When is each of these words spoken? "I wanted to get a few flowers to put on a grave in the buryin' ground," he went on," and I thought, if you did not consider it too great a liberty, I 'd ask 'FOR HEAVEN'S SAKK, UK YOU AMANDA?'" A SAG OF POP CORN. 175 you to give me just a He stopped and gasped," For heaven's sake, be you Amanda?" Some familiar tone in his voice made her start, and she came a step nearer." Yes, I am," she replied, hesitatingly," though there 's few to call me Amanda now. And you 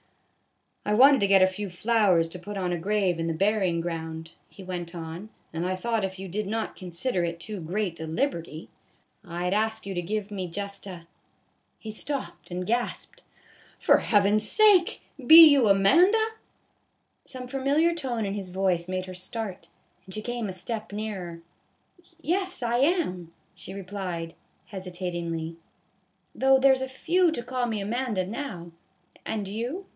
"I 0.91 0.95
wanted 0.95 1.21
to 1.21 1.27
get 1.27 1.43
a 1.43 1.47
few 1.47 1.69
flowers 1.69 2.27
to 2.29 2.39
put 2.39 2.57
on 2.57 2.73
a 2.73 2.77
grave 2.77 3.19
in 3.19 3.27
the 3.27 3.35
buryin' 3.35 3.81
ground," 3.81 4.31
he 4.49 4.63
went 4.63 4.95
on," 4.95 5.29
and 5.53 5.63
I 5.63 5.75
thought, 5.75 6.03
if 6.03 6.17
you 6.17 6.27
did 6.27 6.47
not 6.47 6.75
consider 6.75 7.23
it 7.23 7.39
too 7.39 7.61
great 7.61 7.99
a 7.99 8.07
liberty, 8.07 8.67
I 9.23 9.47
'd 9.47 9.53
ask 9.53 9.83
'FOR 9.83 9.93
HEAVEN'S 9.93 10.51
SAKK, 10.57 11.05
UK 11.05 11.05
YOU 11.05 11.05
AMANDA?'" 11.05 11.07
A 11.07 11.07
SAG 11.07 11.35
OF 11.35 11.61
POP 11.61 11.61
CORN. 11.61 11.77
175 11.85 11.85
you 11.85 11.85
to 11.85 11.85
give 11.85 11.85
me 11.85 11.85
just 11.85 11.85
a 11.85 11.85
He 11.85 11.91
stopped 11.91 12.49
and 12.51 12.65
gasped," 12.65 13.21
For 13.85 13.97
heaven's 13.99 14.49
sake, 14.49 15.01
be 15.27 15.45
you 15.45 15.67
Amanda?" 15.69 16.25
Some 17.33 17.47
familiar 17.47 17.93
tone 17.93 18.25
in 18.25 18.33
his 18.33 18.49
voice 18.49 18.87
made 18.89 19.05
her 19.05 19.13
start, 19.13 19.69
and 20.05 20.15
she 20.15 20.23
came 20.23 20.49
a 20.49 20.51
step 20.51 20.91
nearer." 20.91 21.41
Yes, 22.21 22.63
I 22.63 22.77
am," 22.77 23.31
she 23.53 23.75
replied, 23.75 24.33
hesitatingly," 24.65 25.57
though 26.35 26.57
there 26.57 26.75
's 26.75 26.91
few 26.91 27.31
to 27.33 27.43
call 27.43 27.67
me 27.67 27.79
Amanda 27.79 28.25
now. 28.25 28.71
And 29.27 29.47
you 29.47 29.85